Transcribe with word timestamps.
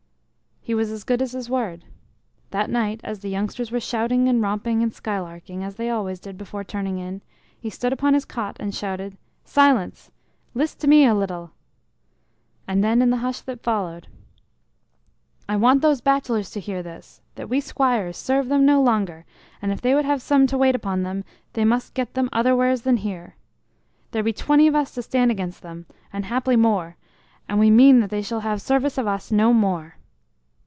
He 0.63 0.75
was 0.75 0.91
as 0.91 1.03
good 1.03 1.23
as 1.23 1.31
his 1.31 1.49
word. 1.49 1.85
That 2.51 2.69
night, 2.69 3.01
as 3.03 3.19
the 3.21 3.29
youngsters 3.31 3.71
were 3.71 3.79
shouting 3.79 4.27
and 4.27 4.43
romping 4.43 4.83
and 4.83 4.93
skylarking, 4.93 5.63
as 5.63 5.73
they 5.73 5.89
always 5.89 6.19
did 6.19 6.37
before 6.37 6.63
turning 6.63 6.99
in, 6.99 7.23
he 7.59 7.71
stood 7.71 7.91
upon 7.91 8.13
his 8.13 8.25
cot 8.25 8.57
and 8.59 8.73
shouted: 8.75 9.17
"Silence! 9.43 10.11
List 10.53 10.79
to 10.81 10.87
me 10.87 11.03
a 11.03 11.15
little!" 11.15 11.49
And 12.67 12.83
then, 12.83 13.01
in 13.01 13.09
the 13.09 13.17
hush 13.17 13.41
that 13.41 13.63
followed 13.63 14.07
"I 15.49 15.55
want 15.57 15.81
those 15.81 15.99
bachelors 15.99 16.51
to 16.51 16.59
hear 16.59 16.83
this: 16.83 17.21
that 17.35 17.49
we 17.49 17.59
squires 17.59 18.15
serve 18.15 18.47
them 18.47 18.63
no 18.63 18.83
longer, 18.83 19.25
and 19.63 19.71
if 19.71 19.81
they 19.81 19.95
would 19.95 20.05
ha' 20.05 20.19
some 20.19 20.45
to 20.45 20.59
wait 20.59 20.75
upon 20.75 21.01
them, 21.01 21.23
they 21.53 21.65
must 21.65 21.95
get 21.95 22.13
them 22.13 22.29
otherwheres 22.31 22.83
than 22.83 22.97
here. 22.97 23.35
There 24.11 24.21
be 24.21 24.31
twenty 24.31 24.67
of 24.67 24.75
us 24.75 24.91
to 24.93 25.01
stand 25.01 25.31
against 25.31 25.63
them 25.63 25.87
and 26.13 26.25
haply 26.25 26.55
more, 26.55 26.97
and 27.49 27.57
we 27.59 27.71
mean 27.71 27.99
that 28.01 28.11
they 28.11 28.21
shall 28.21 28.41
ha' 28.41 28.57
service 28.59 28.99
of 28.99 29.07
us 29.07 29.31
no 29.31 29.53
more." 29.53 29.95